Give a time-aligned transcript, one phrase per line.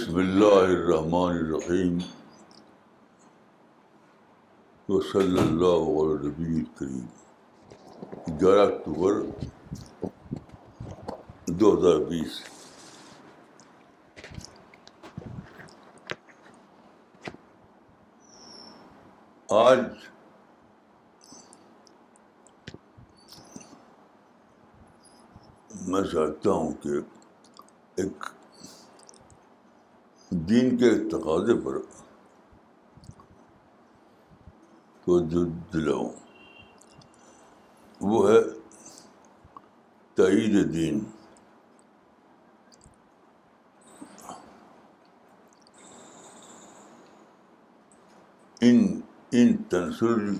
[0.00, 1.98] بسم اللہ الرحمن الرحیم
[4.86, 9.20] تو صلی اللہ علیہ نبی کریم گیارہ اکتوبر
[11.60, 12.40] دو ہزار بیس
[19.50, 19.84] آج
[25.88, 26.98] میں چاہتا ہوں کہ
[28.02, 28.30] ایک
[30.48, 31.78] دین کے تقاضے پر
[35.30, 36.08] جو دلاؤں
[38.10, 38.38] وہ ہے
[40.16, 40.76] تائید
[48.62, 48.80] ان
[49.32, 50.34] ان تنسل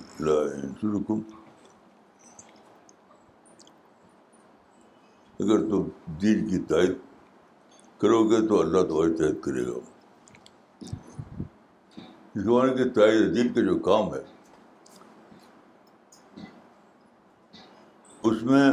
[5.41, 5.89] اگر تم
[6.22, 6.98] دین کی تائید
[8.03, 9.79] کرو گے تو اللہ تمہاری تحت کرے گا
[12.43, 14.20] زبان کے تائید دل کے جو کام ہے
[18.31, 18.65] اس میں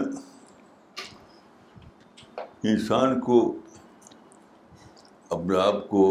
[2.72, 3.40] انسان کو
[5.36, 6.02] اپنے آپ کو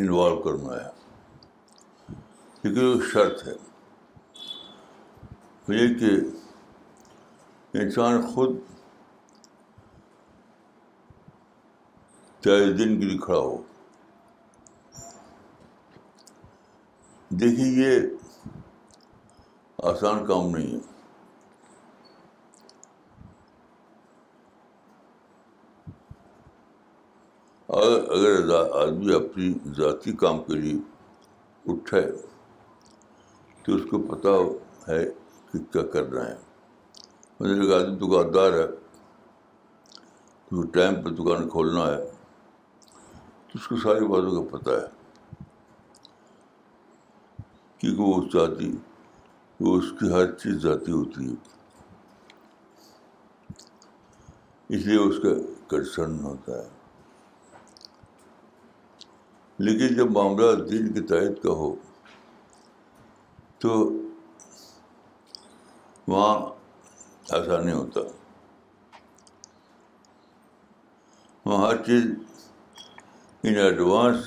[0.00, 0.90] انوالو کرنا ہے
[2.62, 3.54] کیونکہ وہ شرط ہے
[5.78, 6.14] یہ کہ
[7.82, 8.56] انسان خود
[12.44, 13.56] چاہے دن کے لیے کھڑا ہو
[17.40, 17.98] دیکھیے یہ
[19.90, 20.90] آسان کام نہیں ہے
[28.16, 30.78] اگر آدمی اپنی ذاتی کام کے لیے
[31.72, 32.00] اٹھے
[33.66, 34.30] تو اس کو پتا
[34.90, 35.02] ہے
[35.52, 36.36] کہ کیا کر رہا ہے
[37.40, 38.66] مجھے ایک لگا دکاندار ہے
[40.48, 42.04] تمہیں ٹائم پہ دکان کھولنا ہے
[43.54, 45.40] اس کو ساری باتوں کا پتہ ہے
[47.78, 48.70] کیونکہ وہ ذاتی
[49.64, 51.34] وہ اس کی ہر چیز ذاتی ہوتی ہے
[54.76, 55.34] اس لیے اس کا
[55.70, 56.68] کنسرن ہوتا ہے
[59.66, 61.74] لیکن جب معاملہ دین کے تائید کا ہو
[63.62, 63.72] تو
[66.08, 66.34] وہاں
[67.34, 68.00] ایسا نہیں ہوتا
[71.44, 72.02] وہاں ہر چیز
[73.44, 74.26] ان ایڈوانس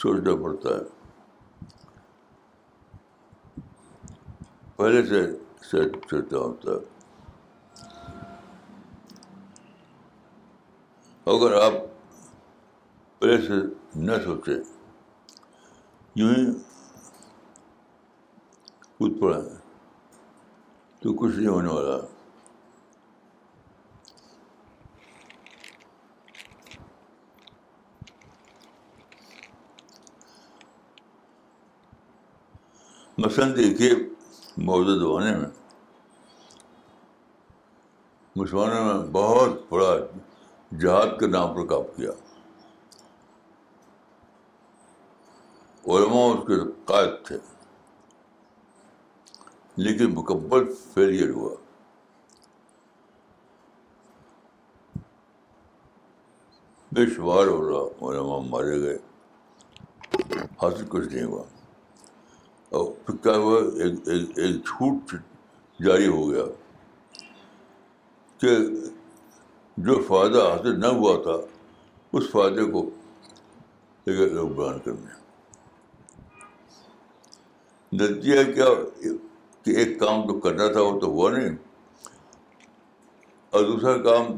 [0.00, 1.64] سوچنا پڑتا ہے
[4.76, 5.02] پہلے
[5.70, 5.80] سے
[6.12, 6.78] ہوتا ہے
[11.34, 11.72] اگر آپ
[13.20, 13.60] پہلے سے
[14.04, 14.54] نہ سوچیں
[16.20, 16.44] یوں ہی
[18.98, 19.48] کود ہیل
[21.02, 21.98] تو کچھ نہیں ہونے والا
[33.24, 33.90] مثلاً دیکھیے
[34.68, 35.48] موجودہ زمانے میں
[38.36, 39.88] مسلمانوں نے بہت بڑا
[40.80, 42.10] جہاد کے نام پر کام کیا
[45.94, 46.58] علماء اس کے
[46.92, 47.38] قائد تھے
[49.86, 51.54] لیکن مکمل فیلئر ہوا
[57.16, 58.98] شمار ہو رہا اور مارے گئے
[60.62, 61.42] حاصل کچھ نہیں ہوا
[62.70, 62.92] اور
[65.06, 65.18] پھر
[65.84, 66.42] جاری ہو گیا
[68.40, 68.56] کہ
[69.86, 71.36] جو فائدہ حاصل نہ ہوا تھا
[72.18, 72.88] اس فائدے کو
[74.06, 75.22] لوگ بیان کرنے
[77.96, 78.66] نتیجہ کیا
[79.64, 81.56] کہ ایک کام تو کرنا تھا وہ تو ہوا نہیں
[83.56, 84.32] اور دوسرا کام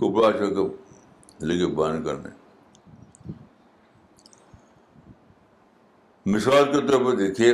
[0.00, 0.66] کو بڑا چھوڑ کے
[1.46, 2.38] لے کے بیان کرنے
[6.32, 7.52] مثال کے طور پر دیکھیے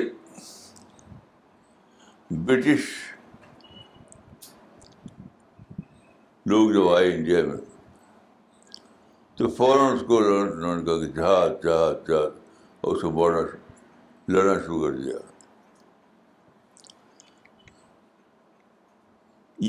[2.46, 2.80] برٹش
[6.52, 7.56] لوگ جب آئے انڈیا میں
[9.36, 12.28] تو فوراً اس کو کہا کہ جہاز جہاز جہاز
[12.80, 13.40] اور اس کو بوڑھنا
[14.34, 15.16] لڑنا شروع کر دیا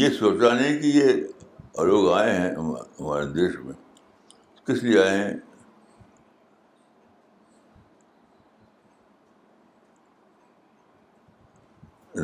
[0.04, 3.74] یہ سوچا نہیں کہ یہ لوگ آئے ہیں ہمارے دیش میں
[4.68, 5.34] کس لیے آئے ہیں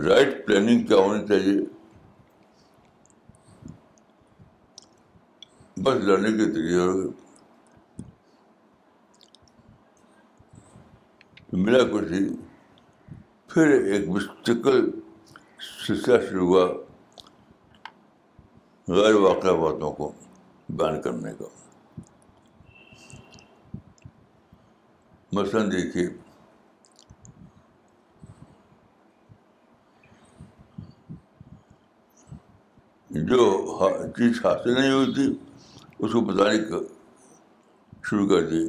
[0.02, 1.60] رائٹ پلاننگ کیا ہونی چاہیے
[5.84, 6.86] بس لڑنے کے ذریعے
[11.66, 12.24] ملا کچھ ہی
[13.54, 14.90] پھر ایک مستقل
[15.88, 16.66] سلسلہ شروع ہوا
[19.02, 20.12] غیر واقعہ باتوں کو
[20.70, 21.46] بیان کرنے کا
[25.36, 26.08] مثلاً دیکھیے
[33.14, 33.38] جو
[34.18, 35.26] چیز حاصل نہیں ہوئی تھی
[36.04, 36.78] اس کو بتانے کا
[38.10, 38.62] شروع کر دی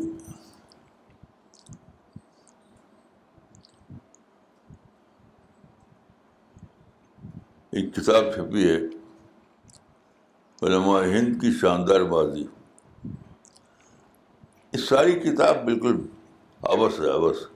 [7.77, 8.77] ایک کتاب چھپی ہے
[10.67, 12.45] علماء ہند کی شاندار بازی
[14.73, 15.97] اس ساری کتاب بالکل
[16.75, 17.47] آبس ہے آبس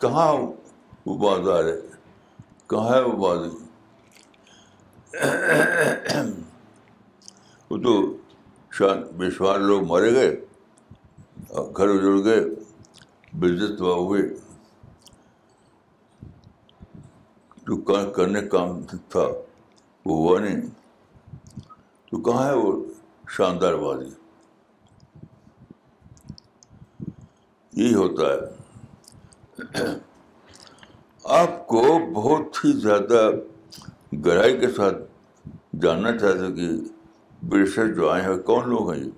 [0.00, 0.32] کہاں
[1.06, 1.80] وہ بازار ہے
[2.70, 3.61] کہاں ہے وہ بازی
[7.70, 7.94] وہ تو
[8.78, 10.28] شان بے شمار لوگ مارے گئے
[11.52, 12.40] اور گھر اجڑ گئے
[13.40, 14.22] بزنس تباہ ہوئے
[17.66, 17.76] جو
[18.16, 19.26] کرنے کام تھا
[20.06, 20.60] وہ ہوا نہیں
[22.10, 22.72] تو کہاں ہے وہ
[23.36, 24.10] شاندار بازی
[27.82, 28.32] یہی ہوتا
[29.78, 29.86] ہے
[31.40, 31.82] آپ کو
[32.14, 33.28] بہت ہی زیادہ
[34.24, 34.96] گہرائی کے ساتھ
[35.82, 36.68] جاننا چاہتے کہ
[37.50, 39.10] برٹشر جو آئے ہیں کون لوگ ہیں یہ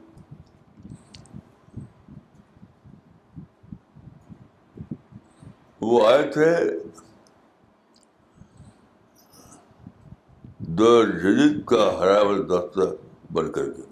[5.86, 6.46] وہ آئے تھے
[10.78, 12.88] دور جدید کا ہراور دستہ
[13.34, 13.82] بن کر کے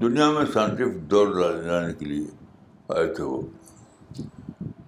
[0.00, 2.26] دنیا میں سائنٹیف دور لانے کے لیے
[2.96, 3.40] آئے تھے وہ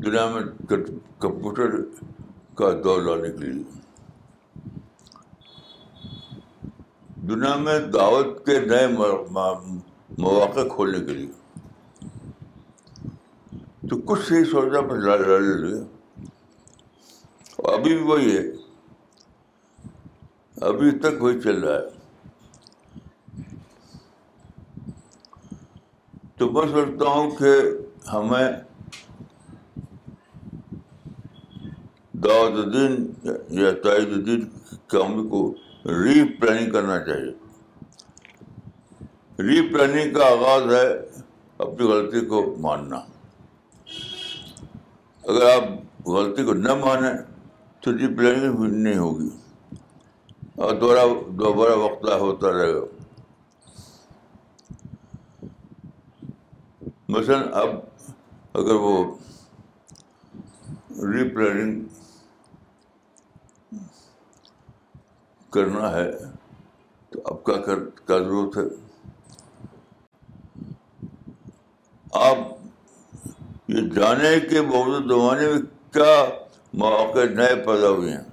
[0.05, 1.79] دنیا میں کمپیوٹر
[2.59, 3.65] کا دور لانے کے لیے
[7.29, 11.61] دنیا میں دعوت کے نئے مواقع کھولنے کے لیے
[13.91, 14.79] تو کچھ صحیح سوچا
[17.57, 18.43] اور ابھی بھی وہی ہے
[20.69, 23.45] ابھی تک وہی چل رہا ہے
[26.39, 27.53] تو میں سوچتا ہوں کہ
[28.13, 28.45] ہمیں
[32.29, 32.95] دعوت الدین
[33.59, 35.41] یا تائید الدین کو
[36.05, 37.33] ری پلاننگ کرنا چاہیے
[39.49, 40.87] ری پلاننگ کا آغاز ہے
[41.67, 42.97] اپنی غلطی کو ماننا
[45.31, 45.69] اگر آپ
[46.17, 47.13] غلطی کو نہ مانیں
[47.83, 49.29] تو ری جی پلاننگ نہیں ہوگی
[50.65, 51.05] اور دوبارہ
[51.45, 52.85] دوبارہ وقت ہوتا رہے گا
[57.17, 57.79] مثلاً اب
[58.61, 58.97] اگر وہ
[61.13, 61.95] ری پلاننگ
[65.55, 66.09] کرنا ہے
[67.13, 68.63] تو اب کا کیا ضرورت ہے
[72.29, 72.37] آپ
[73.71, 75.61] یہ جانے کے بہت زمانے میں
[75.93, 76.15] کیا
[76.83, 78.25] مواقع نئے پیدا ہوئے ہیں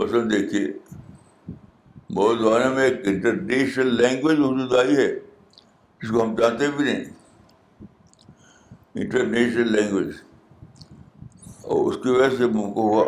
[0.00, 0.66] مثلاً دیکھیے
[2.16, 5.08] بہت زمانے میں ایک انٹرنیشنل لینگویج اردو آئی ہے
[6.02, 7.04] جس کو ہم جانتے بھی نہیں
[9.02, 10.14] انٹرنیشنل لینگویج
[11.72, 13.04] اور اس کی وجہ سے کو ہوا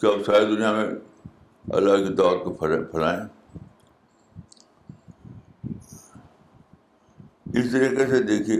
[0.00, 0.86] کہ اب ساری دنیا میں
[1.80, 2.50] اللہ کی دعوت کو
[2.90, 3.24] پھیلائیں
[5.70, 8.58] اس طریقے سے دیکھیے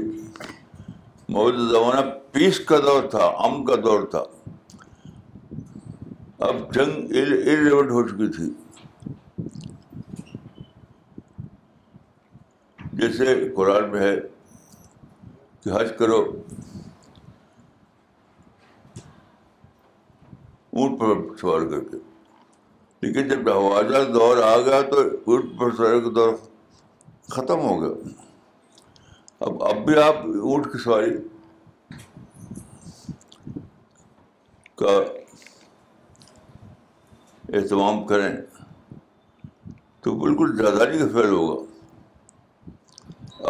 [1.38, 2.02] موجودہ زمانہ
[2.36, 4.22] پیس کا دور تھا ام کا دور تھا
[6.50, 8.48] اب جنگ ارلیونٹ ہو چکی تھی
[13.00, 13.24] جیسے
[13.56, 14.14] قرآن میں ہے
[15.66, 16.14] کہ حج کرو
[20.78, 21.96] اونٹ پر سوار کر کے
[23.02, 23.44] لیکن جب
[24.14, 26.32] دور آ گیا تو اونٹ پر سوار کا دور
[27.36, 28.14] ختم ہو گیا
[29.46, 31.12] اب اب بھی آپ اونٹ کی سواری
[34.82, 34.96] کا
[37.54, 38.28] اہتمام کریں
[40.04, 41.64] تو بالکل زیادہ نہیں فیل ہوگا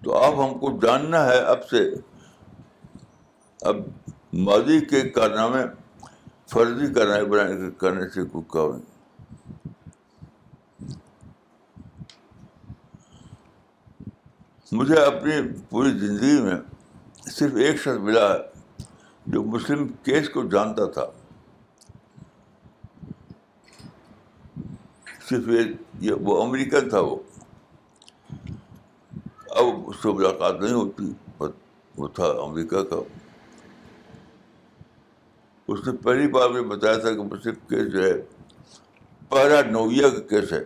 [0.03, 1.83] تو آپ ہم کو جاننا ہے اب سے
[3.69, 3.77] اب
[4.49, 5.63] ماضی کے کارنامے
[6.51, 8.95] فرضی کار کرنے سے کوئی کام نہیں
[14.75, 15.31] مجھے اپنی
[15.69, 16.55] پوری زندگی میں
[17.33, 18.83] صرف ایک شخص ملا ہے
[19.33, 21.05] جو مسلم کیس کو جانتا تھا
[25.29, 25.47] صرف
[26.03, 27.15] یہ وہ امریکن تھا وہ
[29.49, 31.11] اب اس سے ملاقات نہیں ہوتی
[32.01, 32.99] وہ تھا امریکہ کا
[35.67, 38.13] اس نے پہلی بار میں بتایا تھا کہ مسلم کیس جو ہے
[39.29, 40.63] پہلا نویہ کا کیس ہے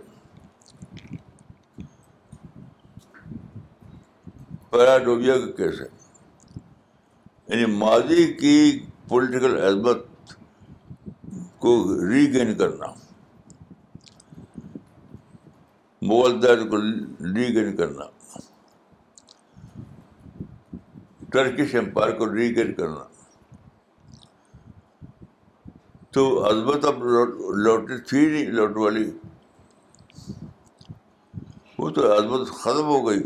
[4.72, 5.86] پیراڈوبیا کیس ہے
[7.48, 8.54] یعنی ماضی کی
[9.08, 10.06] پولیٹیکل عزمت
[11.66, 11.74] کو
[12.10, 12.92] ریگین کرنا
[16.12, 18.06] مغل درد کو ریگین کرنا
[21.32, 23.04] ٹرکش امپائر کو ریگین کرنا
[26.14, 27.04] تو عزمت اب
[27.66, 29.10] لوٹی تھی نہیں لوٹ والی
[31.78, 33.20] وہ تو عظمت ختم ہو گئی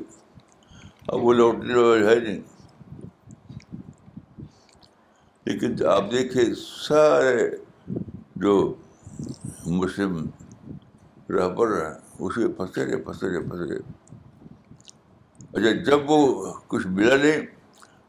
[1.14, 2.40] اب وہ لوٹنے والا ہے نہیں
[5.46, 6.44] لیکن آپ دیکھیں
[6.88, 7.48] سارے
[8.44, 8.54] جو
[9.66, 10.16] مسلم
[11.36, 13.78] رہبر ہیں اسے پھنسے رہے رہے رہے پھنسے پھنسے
[15.52, 17.46] اچھا جب وہ کچھ ملا نہیں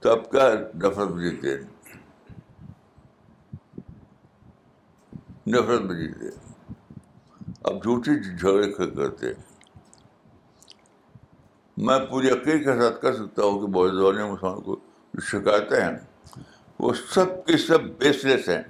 [0.03, 0.49] تو آپ کیا
[0.85, 1.63] نفرت میں جیتے ہیں
[5.55, 9.43] نفرت میں جیتے ہیں آپ جھوٹے جھگڑے کرتے ہیں
[11.85, 14.77] میں پوری یقین کے ساتھ کہہ سکتا ہوں کہ بہت زبان مسلمانوں کو
[15.15, 15.97] جو شکایتیں ہیں
[16.81, 18.63] وہ سب کے سب بیس لیس ہیں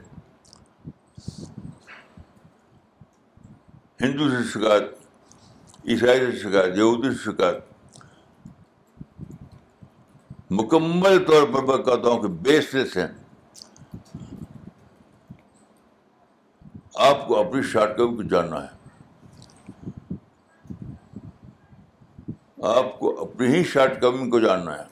[4.01, 4.91] ہندو سے شکایت
[5.89, 7.65] عیسائی سے شکایت یہودی سے شکایت
[10.63, 13.07] مکمل طور پر میں کہتا ہوں کہ بیس لیس ہیں
[17.11, 18.75] آپ کو اپنی شارٹ کم کو جاننا ہے
[22.65, 24.85] آپ کو اپنی ہی شارٹ کمنگ کو جاننا ہے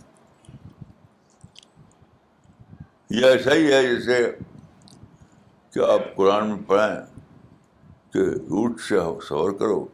[3.18, 4.18] یہ ایسا ہی ہے جیسے
[5.75, 6.99] کہ آپ قرآن میں پڑھائیں
[8.12, 9.85] کہ روٹ سے سفر کرو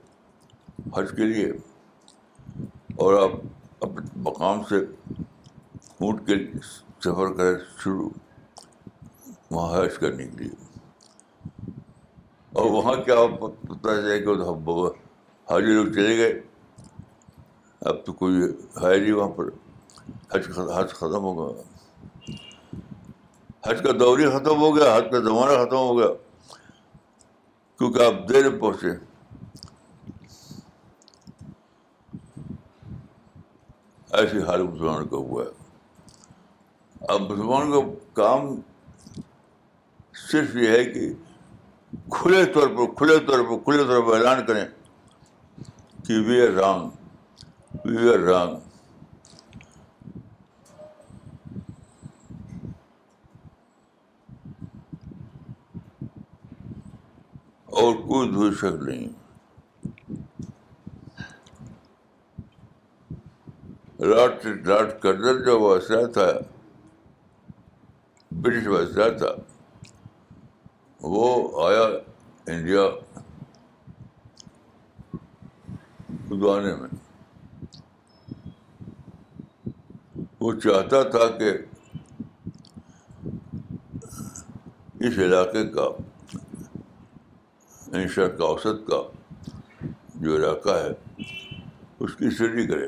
[0.97, 1.47] حج کے لیے
[3.05, 6.37] اور آپ اپنے مقام سے اونٹ کے
[7.05, 8.09] سفر کریں شروع
[9.51, 11.75] وہاں حج کرنے کے لیے
[12.61, 14.43] اور وہاں کیا پتہ چلے کہ
[15.53, 16.41] حاجی لوگ چلے گئے
[17.89, 18.41] اب تو کوئی
[18.83, 19.47] ہے نہیں وہاں پر
[20.35, 20.47] حج
[20.77, 21.63] حج ختم ہو گیا
[23.67, 26.09] حج کا دور ہی ختم ہو گیا حج کا زمانہ ختم ہو گیا
[27.79, 28.89] کیونکہ آپ دیر پہنچے
[34.21, 37.81] ایسی حال مسلمان کا ہوا ہے اب مسلمان کا
[38.21, 38.55] کام
[40.31, 41.11] صرف یہ ہے کہ
[42.19, 44.65] کھلے طور پر کھلے طور پر کھلے طور پر اعلان کریں
[46.07, 46.89] کہ وی آر رانگ
[47.85, 48.57] رانگ
[57.83, 59.09] اور کوئی دو شک نہیں
[65.03, 66.29] کرنل جو واسطہ تھا
[68.41, 69.35] برٹش واسطہ تھا
[71.11, 71.85] وہ آیا
[72.55, 72.89] انڈیا
[76.43, 76.99] گانے میں
[80.41, 81.51] وہ چاہتا تھا کہ
[85.07, 85.87] اس علاقے کا
[88.15, 89.01] کا اوسط کا
[90.23, 90.89] جو علاقہ ہے
[92.01, 92.87] اس کی اسٹڈی کرے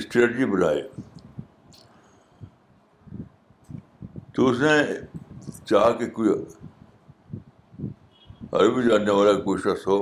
[0.00, 0.82] اسٹریٹجی بنائے
[4.34, 4.76] تو اس نے
[5.70, 6.30] چاہ کہ کوئی
[8.58, 9.96] عربی جاننے والا کوئی شخص ہو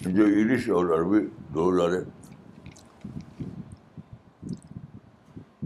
[0.00, 1.18] جو انگلش اور عربی
[1.54, 1.98] جانے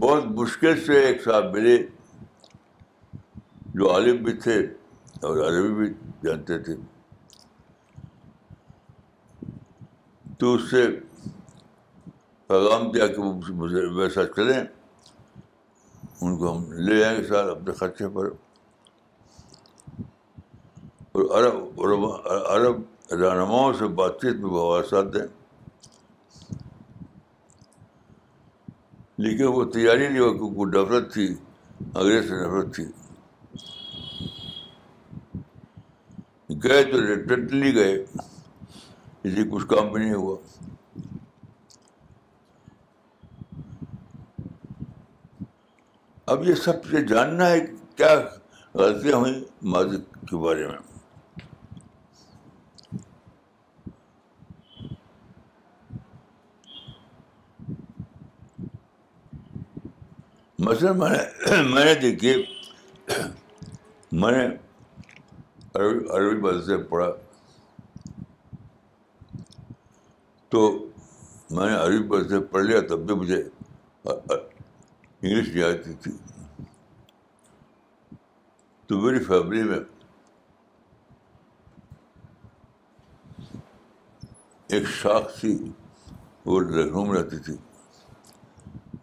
[0.01, 1.75] بہت مشکل سے ایک صاحب ملے
[3.73, 4.57] جو عالم بھی تھے
[5.27, 6.75] اور عربی بھی جانتے تھے
[10.39, 10.85] تو اس سے
[12.47, 13.33] پیغام دیا کہ وہ
[13.97, 14.59] ویسا چلیں
[16.21, 18.29] ان کو ہم لے آئیں گے سر اپنے خرچے پر
[21.19, 22.05] اور عرب
[22.55, 22.81] عرب
[23.21, 25.25] رہنماؤں سے بات چیت میں دیں
[29.23, 31.25] لیکن وہ تیاری نہیں ہوا کیونکہ نفرت تھی
[31.81, 32.85] انگریز سے نفرت تھی
[36.63, 36.97] گئے تو
[37.75, 40.35] گئے اس لیے کچھ کام بھی نہیں ہوا
[46.33, 47.59] اب یہ سب سے جاننا ہے
[47.95, 48.15] کیا
[48.75, 49.39] غلطیاں ہوئیں
[49.75, 49.97] ماضی
[50.29, 50.89] کے بارے میں
[60.65, 62.33] مثلاً میں نے میں نے دیکھیے
[64.21, 64.45] میں نے
[66.15, 67.07] عربی باد سے پڑھا
[70.55, 70.61] تو
[71.51, 73.41] میں نے عربی بال سے پڑھ لیا تب بھی مجھے
[74.05, 76.11] انگلش نہیں آتی تھی
[78.87, 79.79] تو میری فیملی میں
[84.73, 85.57] ایک شاخ تھی
[86.45, 87.57] وہ لکھنؤ میں رہتی تھی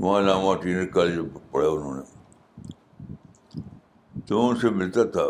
[0.01, 2.01] وہاں لاما ٹینئر کالج میں پڑھا انہوں نے
[4.27, 5.25] تو ان سے ملتا تھا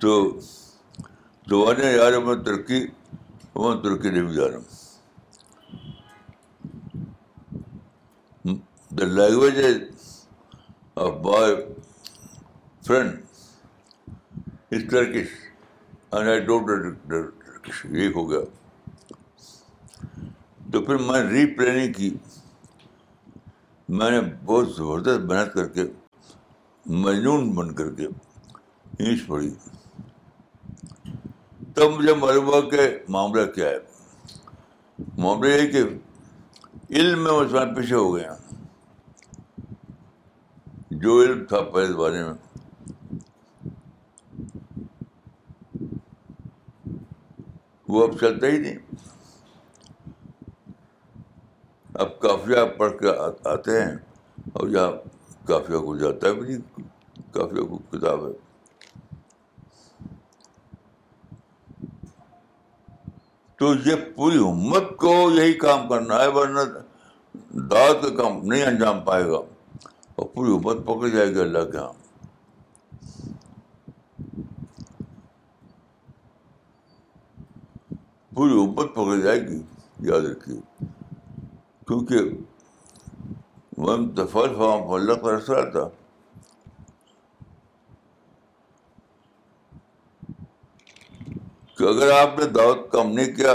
[0.00, 0.08] تو
[1.48, 2.80] یار میں ترقی
[3.54, 4.60] وہاں ترکی نہیں بھی جا رہا
[8.98, 9.58] دا language
[11.04, 11.48] of by
[12.86, 13.10] friend
[14.74, 15.28] us Turkish
[17.96, 18.40] یہ ہو گیا
[20.72, 22.08] تو پھر میں ری پلاننگ کی
[23.88, 25.82] میں نے بہت زبردست محنت کر کے
[27.04, 29.50] مجنون بن کر کے انگلش پڑھی
[31.74, 33.78] تب مجھے معلوم ہوا کہ معاملہ کیا ہے
[35.22, 35.82] معاملہ یہ کہ
[36.98, 38.34] علم میں اس میں پیچھے ہو گیا
[41.04, 42.34] جو علم تھا پہلے بارے میں
[47.88, 48.78] وہ اب چلتا ہی نہیں
[52.02, 53.08] اب کا کافیہ پڑھ کے
[53.48, 53.94] آتے ہیں
[54.58, 54.90] اور یہاں
[55.46, 56.88] کافیہ کو جاتا بھی نہیں
[57.32, 58.32] کافیہ کو کتاب ہے
[63.58, 66.60] تو یہ پوری امت کو یہی کام کرنا ہے ورنہ
[67.70, 69.36] دعوت کا کام نہیں انجام پائے گا
[70.14, 71.92] اور پوری امت پکڑ جائے گی اللہ کے یہاں
[78.34, 79.62] پوری امت پکڑ جائے گی
[80.10, 80.58] یاد رکھیے
[81.92, 85.88] کیونکہ وہ کا رسرا تھا
[91.78, 93.52] کہ اگر آپ نے دعوت کم نہیں کیا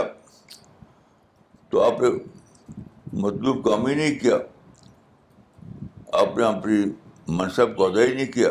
[1.70, 2.08] تو آپ نے
[3.24, 4.38] مطلوب کام ہی نہیں کیا
[6.22, 6.84] آپ نے اپنی
[7.38, 8.50] منصب کو ادا ہی نہیں کیا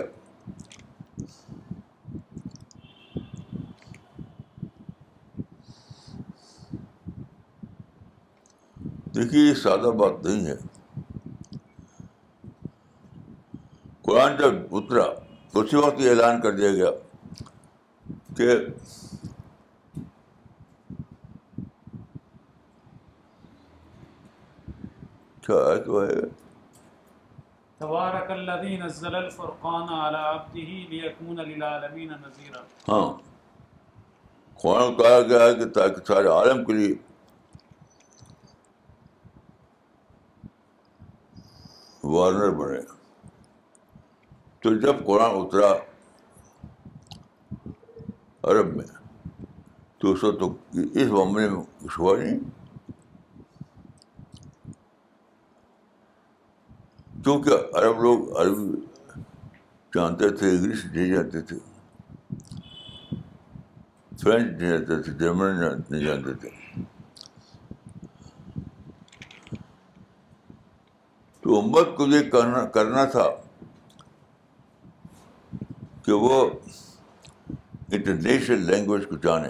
[9.63, 10.55] سادہ بات نہیں ہے
[14.03, 15.05] قرآن قرآن جب اترا
[15.61, 16.91] اسی وقت یہ اعلان کر دیا گیا گیا
[18.37, 18.57] کہ
[25.47, 25.53] کہ
[34.73, 36.95] ہاں کہا ہے تاکہ سارے عالم کے لیے
[42.13, 42.81] وارنر بنے
[44.63, 45.73] تو جب قرآن اترا
[48.51, 48.87] عرب میں
[50.01, 50.43] تو اس وقت
[50.99, 52.39] اس معاملے میں کچھ ہوا نہیں
[57.25, 58.81] کیونکہ عرب لوگ عربی
[59.95, 61.59] جانتے تھے انگلش نہیں جانتے تھے
[64.23, 66.49] فرینچ نہیں جانتے تھے جرمن نہیں جانتے تھے
[71.47, 72.31] تو امت کو یہ
[72.75, 73.25] کرنا تھا
[76.05, 76.39] کہ وہ
[77.51, 79.49] انٹرنیشنل لینگویج کو جانے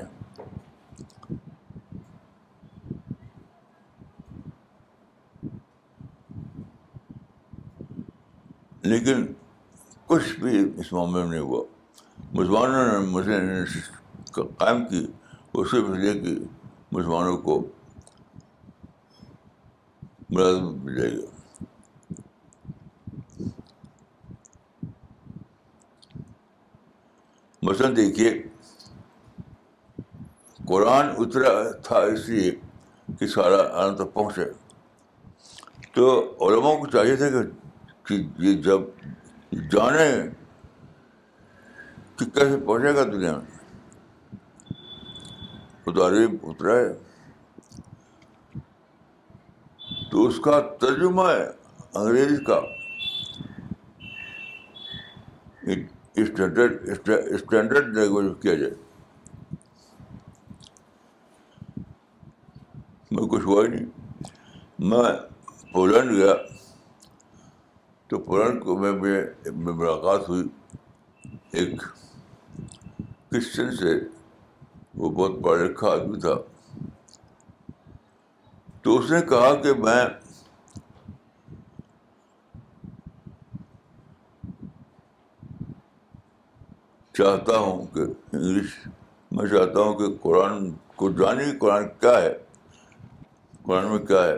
[8.92, 9.24] لیکن
[10.06, 11.62] کچھ بھی اس معاملے میں نہیں ہوا
[12.32, 13.38] مسلمانوں نے مجھے
[14.58, 15.06] قائم کی
[15.54, 17.58] وہ صرف مسلمانوں کو
[20.30, 21.34] ملازمت مل جائے گا
[27.66, 28.30] مثلاً دیکھیے
[30.68, 31.50] قرآن اترا
[31.86, 32.50] تھا اس لیے
[33.18, 33.62] کہ سارا
[34.04, 34.44] پہنچے
[35.94, 36.04] تو
[36.46, 37.28] علماء کو چاہیے تھا
[38.08, 38.82] کہ یہ جب
[39.72, 40.06] جانے
[42.18, 44.70] کیسے پہنچے گا دنیا میں
[45.90, 48.58] اتارے اترا ہے
[50.10, 51.44] تو اس کا ترجمہ ہے
[52.02, 52.60] انگریز کا
[56.22, 58.74] اسٹینڈرڈ لینگویج کیا جائے
[63.10, 63.86] میں کچھ ہوا ہی نہیں
[64.90, 65.12] میں
[65.72, 66.34] پولینڈ گیا
[68.08, 68.92] تو پولینڈ کو میں
[69.52, 70.42] ملاقات ہوئی
[71.58, 71.80] ایک
[73.30, 73.98] کرسچن سے
[74.98, 76.34] وہ بہت پڑھا لکھا آدمی تھا
[78.82, 80.00] تو اس نے کہا کہ میں
[87.16, 88.00] چاہتا ہوں کہ
[88.36, 88.72] انگلش
[89.36, 90.68] میں چاہتا ہوں کہ قرآن
[91.00, 92.32] کو کی قرآن کیا ہے
[93.66, 94.34] قرآن میں کیا ہے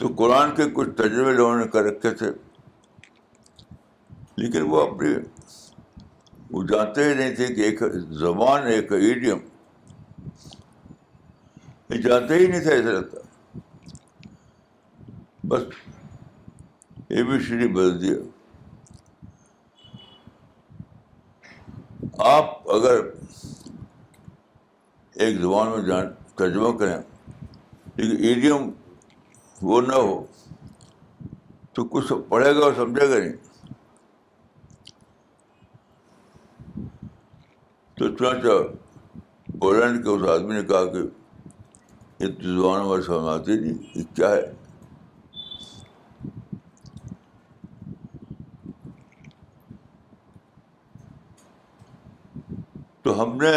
[0.00, 2.30] تو قرآن کے کچھ تجربے لوگوں نے کر رکھے تھے
[4.42, 5.14] لیکن وہ اپنے
[6.50, 7.82] وہ جانتے ہی نہیں تھے کہ ایک
[8.24, 9.38] زبان ایک ایڈیم
[12.08, 13.20] جانتے ہی نہیں تھے ایسا لگتا
[15.48, 15.74] بس
[17.08, 18.14] اے بی سی ڈی بدل دیا
[22.30, 22.96] آپ اگر
[25.22, 26.96] ایک زبان میں جان ترجمہ کریں
[27.96, 28.68] لیکن ایڈیم
[29.70, 30.16] وہ نہ ہو
[31.74, 33.36] تو کچھ پڑھے گا اور سمجھے گا نہیں
[37.98, 38.58] تو چنانچہ
[39.60, 41.06] پولینڈ کے اس آدمی نے کہا کہ
[42.26, 44.42] تو زبان ہمارے آتی نہیں یہ کیا ہے
[53.06, 53.50] تو ہم نے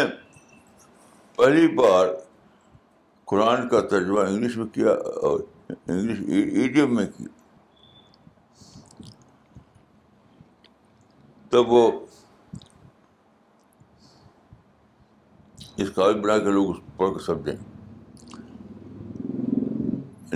[1.36, 2.06] پہلی بار
[3.30, 4.90] قرآن کا ترجمہ انگلش میں کیا
[5.30, 6.18] اور انگلش
[6.60, 7.26] ایڈیم میں کیا
[11.50, 11.82] تب وہ
[15.76, 17.56] اس قابل بنا کے لوگ اس پڑھ کے سمجھیں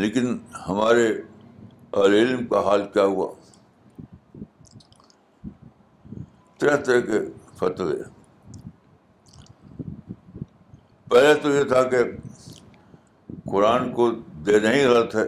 [0.07, 0.37] لیکن
[0.69, 1.07] ہمارے
[2.23, 3.31] علم کا حال کیا ہوا
[6.59, 7.23] طرح طرح کے
[7.59, 7.95] فتح
[11.15, 11.97] پہلے تو یہ تھا کہ
[13.51, 14.11] قرآن کو
[14.47, 15.23] دینا ہی غلط ہے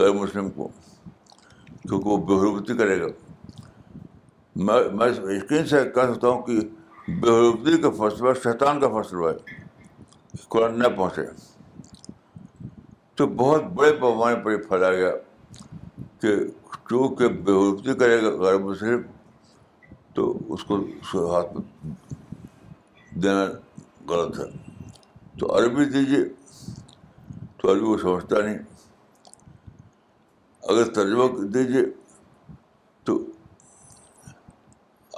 [0.00, 0.66] غیر مسلم کو
[1.82, 3.06] کیونکہ وہ بےروبتی کرے گا
[4.64, 6.58] میں میں یقین سے کہہ سکتا ہوں کہ
[7.20, 9.32] بےروبتی کا فصل شیطان کا ہے
[10.48, 11.26] قرآن نہ پہنچے
[13.16, 15.10] تو بہت بڑے پیمانے پر یہ پھیلا گیا
[16.22, 16.36] کہ
[16.90, 19.02] چونکہ بےروبتی کرے گا غیر مسلم
[20.14, 20.80] تو اس کو
[21.34, 21.92] ہاتھ میں
[23.22, 23.44] دینا
[24.08, 24.44] غلط ہے
[25.38, 26.24] تو عربی دیجیے
[27.58, 28.58] تو عربی وہ سمجھتا نہیں
[30.72, 31.82] اگر ترجمہ دیجیے
[33.04, 33.18] تو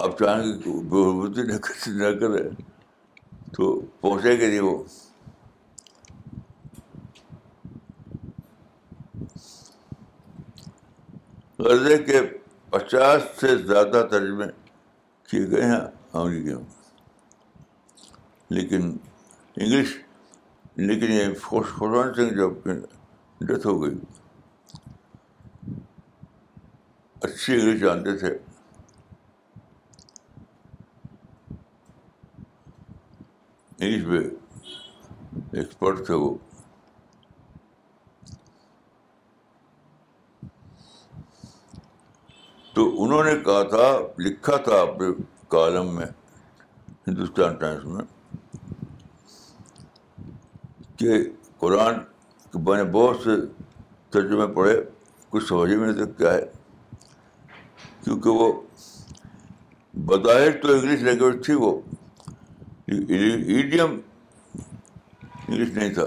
[0.03, 1.43] آپ چاہیں گے کہ بے
[1.97, 2.47] نہ کرے
[3.55, 4.77] تو پہنچے گا نہیں وہ
[11.59, 12.21] غرضے کے
[12.69, 14.45] پچاس سے زیادہ ترجمے
[15.29, 15.79] کیے گئے ہیں
[16.13, 16.55] میں
[18.53, 18.89] لیکن
[19.57, 19.95] انگلش
[20.77, 22.73] لیکن یہ خوشان سنگھ جب کی
[23.45, 23.93] ڈیتھ ہو گئی
[27.23, 28.29] اچھی انگلش جانتے تھے
[33.79, 34.21] انگلش میں
[35.59, 36.33] ایکسپرٹ تھے وہ
[42.75, 45.07] تو انہوں نے کہا تھا لکھا تھا اپنے
[45.49, 46.05] کالم میں
[47.07, 48.03] ہندوستان ٹائمس میں
[50.99, 51.17] کہ
[51.59, 51.95] قرآن
[52.63, 53.29] بنے بہت سے
[54.13, 54.75] ترجمے پڑھے
[55.29, 56.45] کچھ سمجھ میں نہیں کیا ہے
[58.03, 58.51] کیونکہ وہ
[60.05, 61.71] بظاہر تو انگلش لینگویج تھی وہ
[62.95, 63.99] ایڈیم
[65.47, 66.05] انگلش نہیں تھا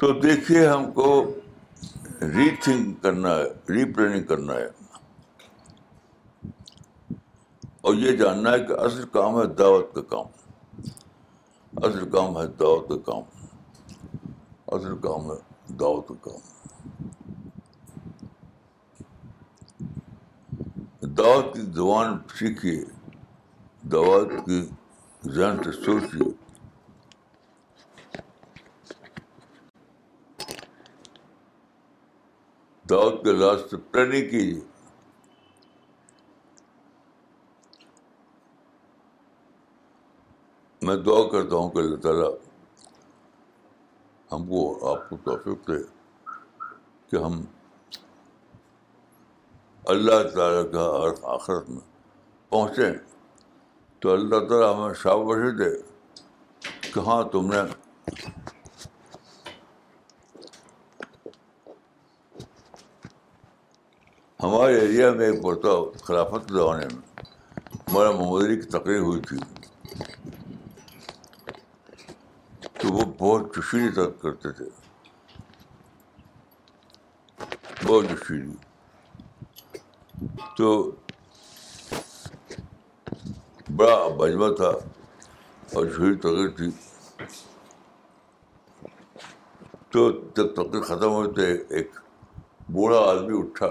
[0.00, 1.10] تو دیکھیے ہم کو
[2.36, 4.66] ری تھنک کرنا ہے ری پلاننگ کرنا ہے
[7.86, 10.82] اور یہ جاننا ہے کہ اصل کام ہے دعوت کا کام
[11.86, 14.26] اصل کام ہے دعوت کا کام
[14.76, 15.36] اصل کام ہے
[15.80, 16.48] دعوت کا کام
[21.18, 22.82] دعوت کی زبان سیکھیے
[23.92, 24.60] دعوت کی
[25.34, 26.28] ذہن سے سوچیے
[32.90, 34.60] دعوت کے لاسٹ پلاننگ کیجیے
[40.90, 42.28] میں دعا کرتا ہوں کہ اللہ تعالیٰ
[44.32, 45.74] ہم کو آپ کو توفیق دے
[47.10, 47.40] کہ ہم
[49.94, 50.86] اللہ تعالیٰ کا
[51.34, 51.84] آخرت میں
[52.50, 52.98] پہنچیں
[54.00, 55.70] تو اللہ تعالیٰ ہمیں شابش دے
[56.92, 57.60] کہ ہاں تم نے
[64.42, 69.38] ہمارے ایریا میں ایک برتا خلافت زمانے میں ہمارا علی کی تقریر ہوئی تھی
[72.92, 74.64] وہ بہت جوشیلی تک کرتے تھے
[77.84, 78.54] بہت جوشیلی
[80.56, 80.70] تو
[83.82, 84.70] بڑا بجوا تھا
[85.74, 85.86] اور
[86.22, 86.70] تقریر تھی
[89.92, 91.46] تو جب تقریر ختم ہوتے
[91.78, 91.94] ایک
[92.78, 93.68] بوڑھا آدمی اٹھا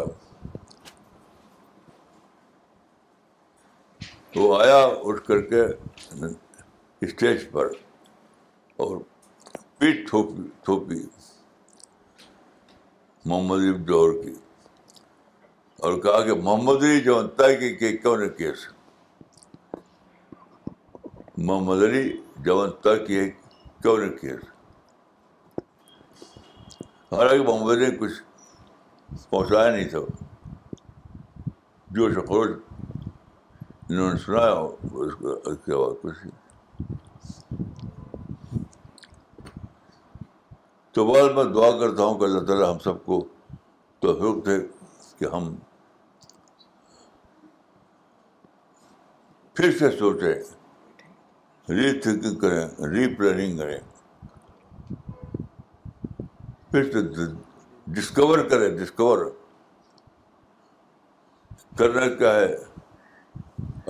[4.33, 4.77] تو آیا
[5.07, 5.61] اٹھ کر کے
[7.01, 7.71] اسٹیج پر
[8.85, 8.97] اور
[9.77, 10.99] پیٹ تھوپی تھوپی
[13.29, 14.33] محمد علی جوہر کی
[15.87, 18.67] اور کہا کہ محمد علی جانتا ہے کہ کیوں نے کیس
[21.47, 22.03] محمد علی
[22.45, 23.21] جانتا کہ
[23.81, 24.45] کیوں نے کیس
[27.11, 28.21] حالانکہ محمد علی کچھ
[29.29, 29.99] پہنچایا نہیں تھا
[31.99, 33.07] جو شخص
[33.89, 36.27] انہوں نے سنایا اس کے بعد کچھ
[40.93, 43.23] تو بعد میں دعا کرتا ہوں کہ اللہ تعالیٰ ہم سب کو
[43.99, 44.31] تو
[45.33, 45.55] ہم
[49.55, 53.79] پھر سے سوچیں ری تھنکنگ کریں ری پلاننگ کریں
[56.71, 57.01] پھر سے
[57.95, 59.25] ڈسکور کریں ڈسکور
[61.77, 62.55] کرنا کیا ہے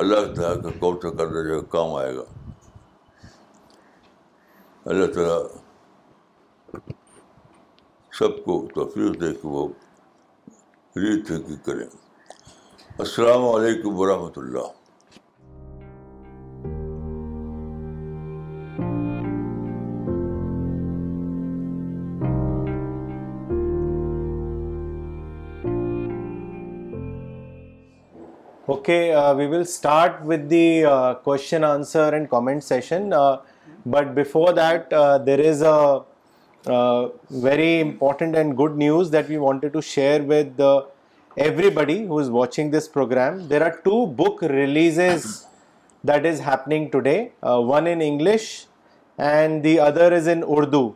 [0.03, 2.23] اللہ تعالیٰ کا کون سا کرنا جو کام آئے گا
[4.89, 5.41] اللہ تعالیٰ
[8.19, 8.53] سب کو
[9.19, 9.67] دے کہ وہ
[11.01, 11.85] ری تھنک کریں
[13.03, 14.67] السلام علیکم و رحمت اللہ
[28.65, 28.99] okay
[29.37, 30.63] we will start with the
[31.23, 31.35] Q
[31.69, 33.09] answer and comment session
[33.89, 34.53] but before
[35.25, 36.07] there is a
[36.65, 40.83] Uh, very important and good news that we wanted to share with uh,
[41.37, 43.47] everybody who is watching this program.
[43.47, 45.45] There are two book releases
[46.03, 48.65] that is happening today, uh, one in English
[49.17, 50.95] and the other is in Urdu.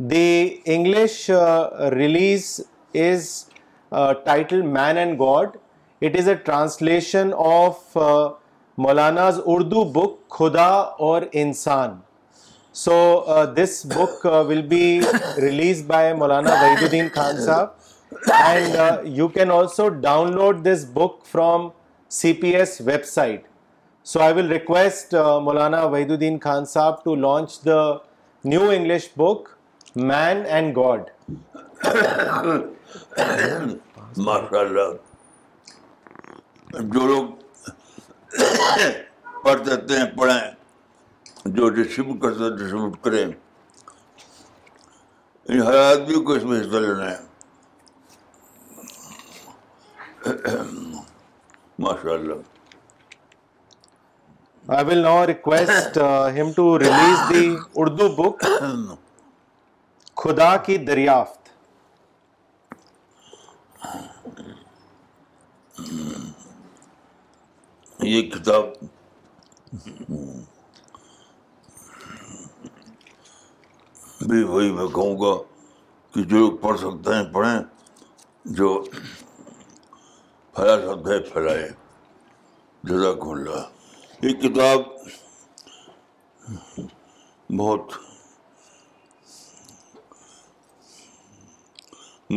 [0.00, 2.62] The English release
[2.94, 3.50] is
[3.90, 5.58] titled Man and God.
[6.00, 12.02] It is a translation of Maulana's Urdu book Khuda aur Insaan.
[12.78, 12.94] So
[13.56, 14.80] this book will be
[15.42, 16.50] release by Maulana
[16.82, 17.68] Wahiduddin Khan Sahab
[18.46, 19.88] and you can also
[20.34, 21.68] download this book from
[22.16, 22.76] C P S
[23.12, 23.46] website
[24.12, 27.78] so I will request Maulana Wahiduddin Khan Sahab to launch the
[28.44, 29.48] new English book
[30.02, 31.08] man and God
[34.16, 34.92] ماشاء اللہ
[36.92, 37.24] جو لوگ
[39.44, 40.54] پڑھ سکتے ہیں پڑھیں
[41.54, 43.24] جو distribute کرتے ہیں ڈسٹریبیوٹ کریں
[45.48, 47.24] یعنی ہر آدمی کو اس میں حصہ لینا ہے
[51.78, 52.34] ماشاء اللہ
[54.76, 55.98] I will now request
[56.40, 57.46] him to release the
[57.82, 58.44] Urdu book
[60.22, 61.34] خدا کی دریافت
[68.04, 68.68] یہ کتاب
[74.28, 75.34] بھی وہی میں کہوں گا
[76.14, 77.58] کہ جو لوگ پڑھ سکتے ہیں پڑھیں
[78.58, 78.68] جو
[80.54, 81.68] پھیلا سکتے ہیں پھیلائیں
[82.88, 84.80] جزاک اللہ یہ کتاب
[87.58, 87.92] بہت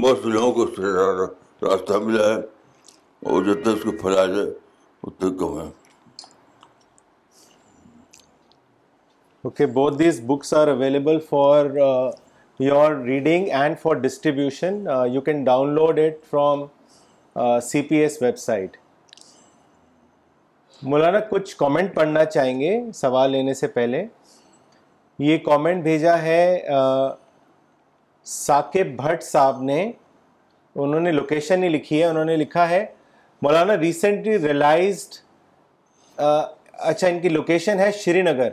[0.02, 0.66] بہت لوگوں کو
[1.70, 2.40] راستہ ملا ہے
[3.32, 4.50] اور جتنے اس کو پھیلا جائے
[5.08, 5.68] اتنے کم ہے
[9.50, 11.66] okay both these books are available for
[12.60, 14.76] your reading and for distribution
[15.12, 15.44] you can
[15.76, 16.62] download it from
[17.68, 18.78] C P S website
[20.92, 24.04] Maulana کچھ کامنٹ پڑھنا چاہیں گے سوال لینے سے پہلے
[25.30, 26.44] یہ کامنٹ بھیجا ہے
[28.36, 29.82] ثاقب بھٹ صاحب نے
[30.76, 32.86] انہوں نے لوکیشن ہی لکھی ہے انہوں نے لکھا ہے
[33.42, 35.22] مولانا ریسنٹلی ریلائزڈ
[36.92, 38.50] اچھا ان کی لوکیشن ہے شری نگر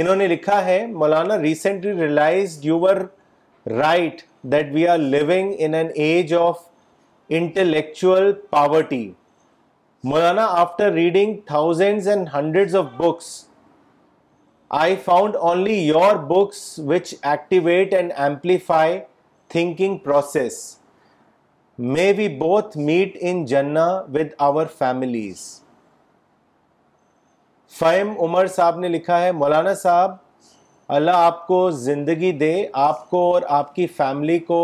[0.00, 2.96] انہوں نے لکھا ہے Maulana recently realise were
[3.70, 6.60] right that we are living in an age of
[7.38, 9.10] intellectual poverty
[10.10, 13.30] Maulana after reading thousand and hundred of books
[14.80, 18.98] I found only your books which activate and amplify
[19.48, 20.62] thinking process
[21.78, 25.46] may we both meet in جنا with our families
[27.78, 30.14] فہم عمر صاحب نے لکھا ہے مولانا صاحب
[30.94, 32.54] اللہ آپ کو زندگی دے
[32.86, 34.58] آپ کو اور آپ کی فیملی کو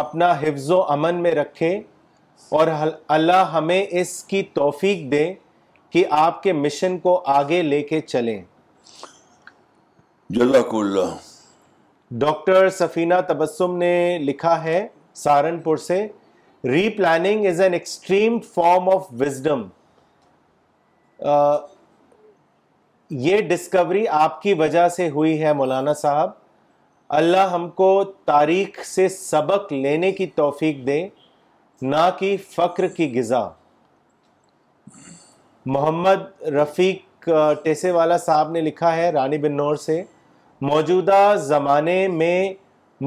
[0.00, 1.74] اپنا حفظ و امن میں رکھے
[2.58, 2.68] اور
[3.16, 5.24] اللہ ہمیں اس کی توفیق دے
[5.92, 8.40] کہ آپ کے مشن کو آگے لے کے چلیں
[10.38, 11.16] جزاک اللہ
[12.24, 14.78] ڈاکٹر سفینہ تبسم نے لکھا ہے
[15.24, 16.06] سہارنپور سے
[16.96, 19.62] replanning is an extreme form of wisdom
[23.10, 26.30] یہ ڈسکوری آپ کی وجہ سے ہوئی ہے مولانا صاحب
[27.18, 27.86] اللہ ہم کو
[28.24, 31.00] تاریخ سے سبق لینے کی توفیق دے
[31.82, 33.48] نہ کہ فقر کی غذا
[35.66, 37.28] محمد رفیق
[37.64, 40.02] ٹیسے والا صاحب نے لکھا ہے رانی بن نور سے
[40.70, 42.52] موجودہ زمانے میں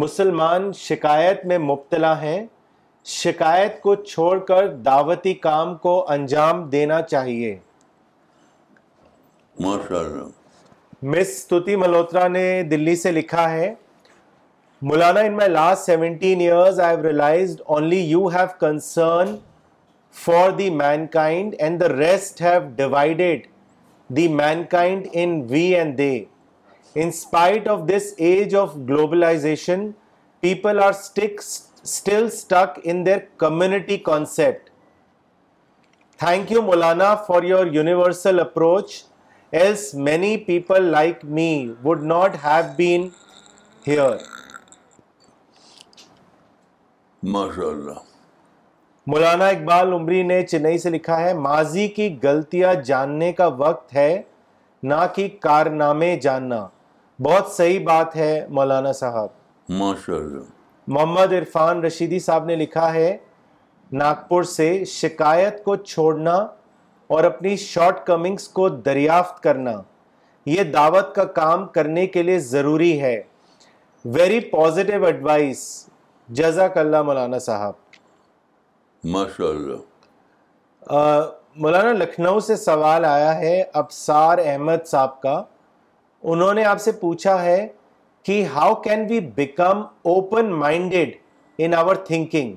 [0.04, 2.42] مسلمان شکایت میں مبتلا ہیں
[3.18, 7.58] شکایت کو چھوڑ کر دعوتی کام کو انجام دینا چاہیے
[9.60, 13.74] مس توتی ملوترا نے دلی سے لکھا ہے
[14.90, 19.36] Maulana in my last seventeen years I realised only you have concern
[20.24, 20.70] for the
[21.14, 23.46] mankind and the rest have divided
[24.18, 24.28] the
[24.72, 26.14] mankind in we and they
[27.04, 29.90] in spite of this age of globalisation
[30.42, 34.70] people are still stuck in their community concept
[36.20, 38.94] thank you Maulana for your universal approach
[39.56, 41.08] Maulana
[49.48, 54.22] Iqbal Umri نے چنئی سے لکھا ہے ماضی کی غلطیاں جاننے کا وقت ہے
[54.92, 56.66] نہ کہ کارنامے جاننا
[57.26, 59.30] بہت صحیح بات ہے مولانا صاحب
[59.82, 60.44] ماشاء اللہ
[60.96, 63.16] محمد عرفان رشیدی صاحب نے لکھا ہے
[64.02, 66.46] ناگپور سے شکایت کو چھوڑنا
[67.16, 69.72] اور اپنی شارٹ کمنگز کو دریافت کرنا
[70.50, 73.20] یہ دعوت کا کام کرنے کے لیے ضروری ہے
[74.18, 75.62] ویری پازیٹیو ایڈوائس
[76.40, 77.74] جزاک اللہ مولانا صاحب
[79.14, 80.92] ماشاء اللہ
[81.62, 85.42] مولانا لکھنؤ سے سوال آیا ہے ابسار احمد صاحب کا
[86.34, 87.66] انہوں نے آپ سے پوچھا ہے
[88.26, 91.16] کہ how can we become open minded
[91.64, 92.56] in our thinking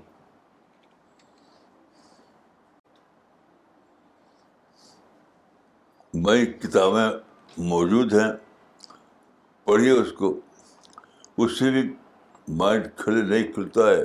[6.24, 7.08] میں کتابیں
[7.70, 8.30] موجود ہیں
[9.64, 10.30] پڑھیے اس کو
[11.44, 11.82] اس سے بھی
[12.60, 14.04] مائنڈ کھلے نہیں کھلتا ہے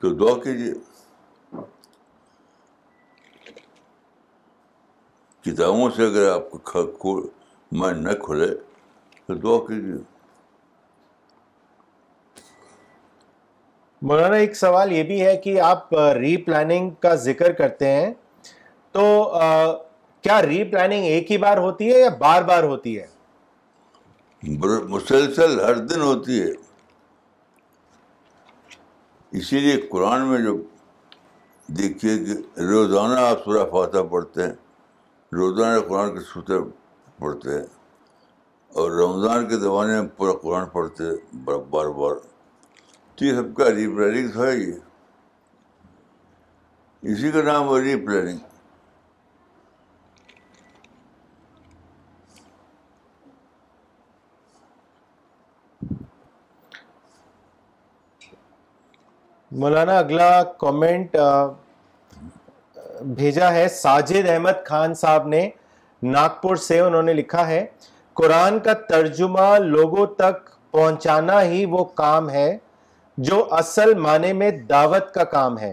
[0.00, 0.72] تو دعا کیجیے
[5.44, 6.74] کتابوں سے اگر آپ
[7.82, 8.48] مائنڈ نہ کھلے
[9.26, 9.96] تو دعا کیجیے
[14.08, 18.12] مولانا ایک سوال یہ بھی ہے کہ آپ ری پلاننگ کا ذکر کرتے ہیں
[18.92, 19.04] تو
[20.28, 23.06] کیا ری پلاننگ ایک ہی بار ہوتی ہے یا بار بار ہوتی ہے
[24.94, 26.50] مسلسل ہر دن ہوتی ہے
[29.38, 30.54] اسی لیے قرآن میں جو
[31.78, 32.36] دیکھیے کہ
[32.70, 34.52] روزانہ آپ سورہ فاتح پڑھتے ہیں
[35.38, 36.58] روزانہ قرآن کے سوتے
[37.20, 37.64] پڑھتے ہیں
[38.80, 41.10] اور رمضان کے زمانے میں پورا قرآن پڑھتے
[41.70, 44.78] بار بار تو یہ یہ سب کا ری پلاننگ
[47.14, 48.47] اسی کا نام ہے ری پلاننگ
[59.52, 61.16] مولانا اگلا کومنٹ
[63.16, 65.48] بھیجا ہے ساجد احمد خان صاحب نے
[66.02, 67.64] ناگپور سے انہوں نے لکھا ہے
[68.20, 72.48] قرآن کا ترجمہ لوگوں تک پہنچانا ہی وہ کام ہے
[73.28, 75.72] جو اصل معنی میں دعوت کا کام ہے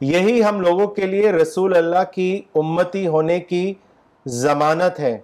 [0.00, 3.64] یہی ہم لوگوں کے لیے رسول اللہ کی امتی ہونے کی
[4.42, 5.18] ضمانت ہے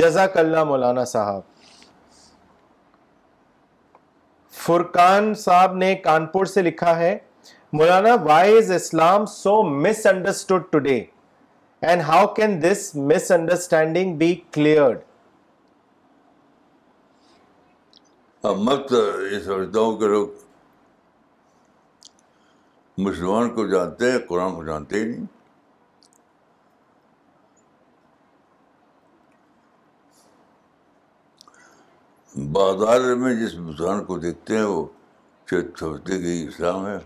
[0.00, 1.40] جزاک اللہ مولانا صاحب
[4.64, 7.16] فرقان صاحب نے کانپور سے لکھا ہے
[7.80, 9.62] Maulana why is Islam so
[10.12, 10.98] misunderstood today
[11.90, 12.90] and how can this
[13.38, 14.98] misunderstanding be cleared
[18.64, 18.92] مت
[19.32, 20.28] یہ سمجھتا ہوں کہ لوگ
[23.06, 25.26] مسلمان کو جانتے ہیں قرآن کو جانتے ہی نہیں
[32.36, 34.84] بازار میں جس مسلمان کو دیکھتے ہیں وہ
[35.50, 36.96] چھوٹی گئی اسلام ہے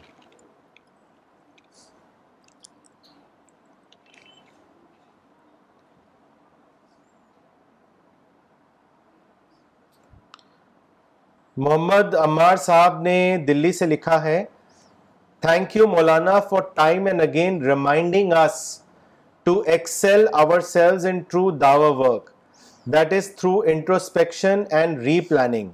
[11.57, 13.17] محمد عمار صاحب نے
[13.49, 14.43] دلی سے لکھا ہے
[15.43, 18.61] thank you Maulana for time and again reminding us
[19.45, 20.27] to excel
[20.75, 22.31] ourselves in true dour work
[22.93, 25.69] that is through introspection and replanning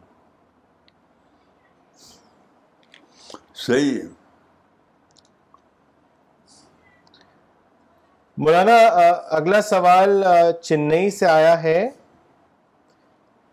[3.67, 3.99] صحیح
[8.45, 8.77] مولانا
[9.37, 10.23] اگلا سوال
[10.63, 11.89] چنئی سے آیا ہے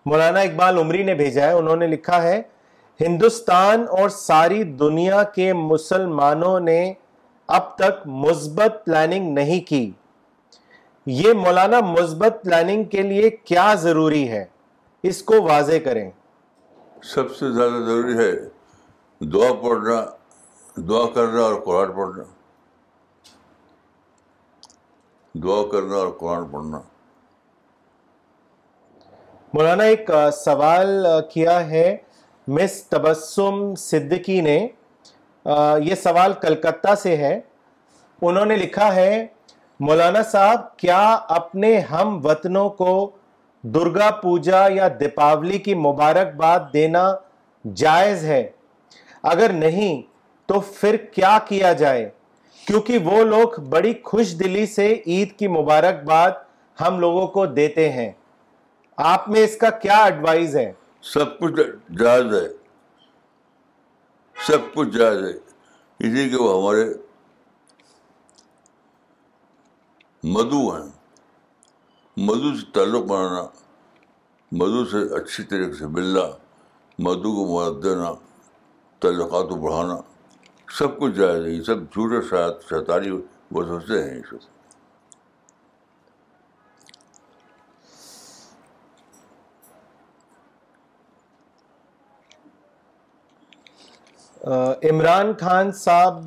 [0.10, 2.42] مولانا اقبال عمری نے بھیجا ہے انہوں نے لکھا ہے
[3.02, 6.84] ہندوستان اور ساری دنیا کے مسلمانوں نے
[7.60, 9.90] اب تک مثبت پلاننگ نہیں کی
[11.14, 14.44] یہ مولانا مثبت پلاننگ کے لیے کیا ضروری ہے
[15.10, 16.10] اس کو واضح کریں
[17.14, 18.32] سب سے زیادہ ضروری ہے
[19.34, 20.02] دعا پڑھنا
[20.90, 22.24] دعا کرنا اور قرآن پڑھنا
[25.44, 26.82] دعا کرنا اور قرآن پڑھنا
[29.54, 30.10] مولانا ایک
[30.44, 31.86] سوال کیا ہے
[32.56, 34.58] مس تبسم صدیقی نے
[35.84, 37.40] یہ سوال کلکتہ سے ہے
[38.22, 39.26] انہوں نے لکھا ہے
[39.80, 41.00] مولانا صاحب کیا
[41.36, 42.90] اپنے ہم وطنوں کو
[43.74, 46.76] درگا پوجا یا دیپاولی کی مبارکباد
[51.16, 52.08] کیا کیا جائے
[52.68, 56.32] کیونکہ وہ لوگ بڑی خوش دلی سے عید کی مبارکباد
[56.82, 58.12] ہم لوگوں کو دیتے ہیں
[59.14, 60.72] آپ میں اس کا کیا ایڈوائز ہے
[61.14, 61.60] سب کچھ
[62.00, 62.48] جائز ہے
[64.48, 65.34] سب کچھ جائز ہے
[66.08, 66.92] اسی کے وہ ہمارے
[70.34, 70.60] مدو
[72.28, 73.42] مدو سے تعلق بنانا
[74.62, 76.22] مدو سے اچھی طریقے سے ملنا
[77.08, 78.10] مدو کو مدد دینا
[79.06, 79.98] تعلقات کو بڑھانا
[80.78, 82.20] سب کچھ جائز ہے یہ سب جھوٹے
[82.70, 83.10] شیطانی
[83.52, 84.44] وہ سوچتے ہیں یہ سب
[94.94, 96.20] عمران خان صاحب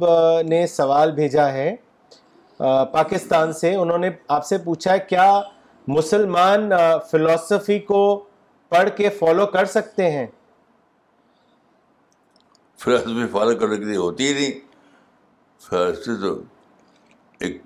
[0.49, 1.70] نے سوال بھیجا ہے
[2.92, 5.32] پاکستان سے انہوں نے آپ سے پوچھا ہے کیا
[5.88, 6.70] مسلمان
[7.11, 8.00] فلسفی کو
[8.68, 10.26] پڑھ کے فالو کر سکتے ہیں
[12.84, 14.59] فلسفی فالو کرنے کے لیے ہوتی ہی نہیں
[16.20, 16.34] تو
[17.46, 17.61] ایک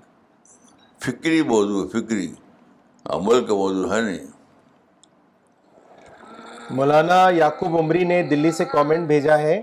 [1.05, 2.31] فکری موضوع فکری
[3.17, 4.25] عمل کا موضوع ہے نہیں
[6.75, 9.61] مولانا یعقوب عمری نے دلی سے کامنٹ بھیجا ہے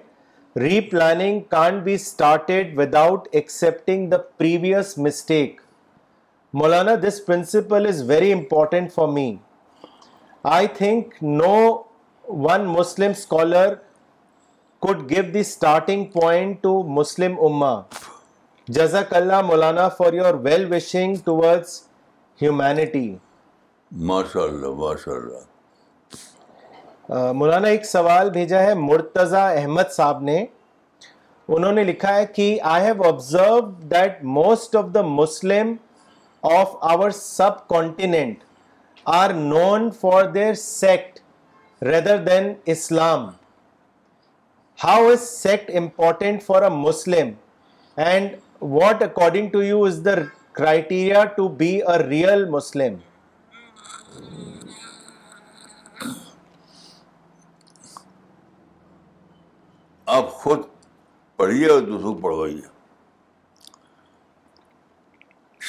[0.90, 5.61] replanning can't be started without accepting the previous mistake
[6.61, 9.32] Maulana this principle is very important for me
[10.55, 11.55] I think no
[12.44, 13.74] one Muslim scholar
[14.86, 17.74] could give the starting point to Muslim اما
[18.78, 21.64] جزاک اللہ Maulana for your well wishing toward
[22.42, 23.09] humanity
[24.11, 25.48] ماشاء اللہ ماشاء اللہ
[27.34, 30.44] مولانا ایک سوال بھیجا ہے مرتضی احمد صاحب نے
[31.56, 33.58] انہوں نے لکھا ہے کہ I have observe
[33.90, 35.72] that most of the Muslim
[36.58, 37.11] of our
[37.68, 38.44] subcontinent
[39.18, 41.18] are known for their sect
[41.86, 43.26] rather than Islam
[44.84, 47.30] how is sect important for a Muslim
[48.06, 48.36] and
[48.76, 50.14] what according to you is the
[50.61, 52.94] criteria to be a real Muslim
[60.12, 60.61] آپ خود
[61.36, 62.61] پڑھیے اور دوسروں کو پڑھوائیے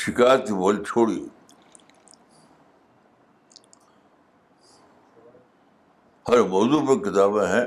[0.04, 0.80] شکایت بول
[6.30, 7.66] ہر موضوع پر کتابیں ہیں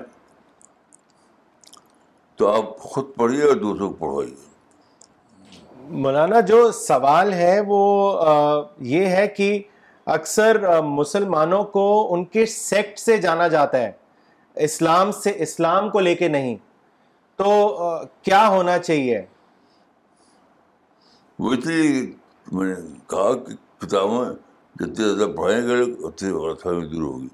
[2.39, 7.83] تو آپ خود پڑھیے اور دوسروں کو پڑھوائیے مولانا جو سوال ہے وہ
[8.97, 9.53] یہ ہے کہ
[10.20, 10.64] اکثر
[10.99, 13.93] مسلمانوں کو ان کے سیکٹ سے جانا جاتا ہے
[14.68, 16.55] اسلام سے اسلام کو لے کے نہیں
[17.37, 17.53] تو
[18.22, 19.24] کیا ہونا چاہیے
[21.43, 22.03] وہ اس لیے
[22.53, 22.74] میں نے
[23.11, 23.55] کہا کہ
[23.85, 24.32] کتابیں
[24.80, 25.76] جتنے زیادہ پڑھائیں گے
[26.07, 27.28] اتنی غلط فہمی دور ہوگی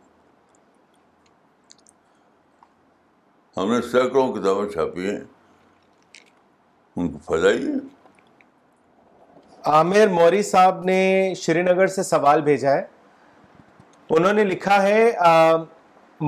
[3.57, 5.19] ہم نے سینکڑوں کتابیں چھاپی ہیں
[6.97, 7.73] ان کو پھیلائیے
[9.75, 11.01] عامر موری صاحب نے
[11.39, 12.83] شری نگر سے سوال بھیجا ہے
[14.17, 15.11] انہوں نے لکھا ہے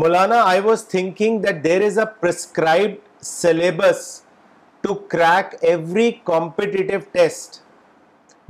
[0.02, 7.60] Maulana I was thinking that there is a prescribed syllabus to crack every competitive test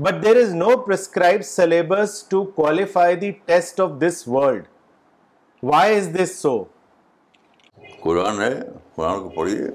[0.03, 4.65] but there is no prescribe syllabus to qualify the test of this world
[5.73, 6.63] why is this so
[8.05, 8.53] Quran ہے
[8.95, 9.69] قرآن کو پڑھیے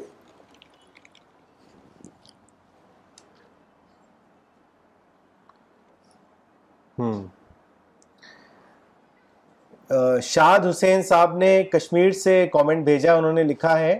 [10.23, 13.97] شاد حسین صاحب نے کشمیر سے comment بھیجا انہوں نے لکھا ہے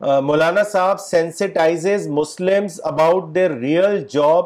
[0.00, 4.44] Maulana Sahab sensitises Muslims about their real job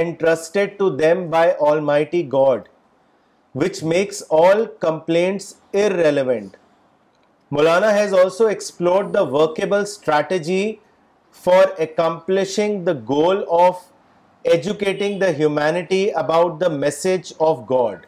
[0.00, 1.50] entrusted to them by
[1.84, 2.68] Almighty God
[3.62, 5.52] which makes all complaints
[5.82, 6.56] irrelevant
[7.56, 10.72] Maulana has also explored the workable strategy
[11.44, 13.82] for accomplishing the goal of
[14.52, 18.06] educating the humanity about the message of God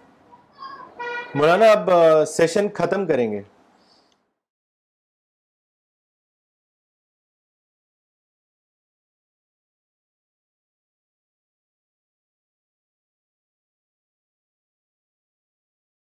[1.35, 1.91] Maulana اب
[2.37, 3.43] session ختم کریں گے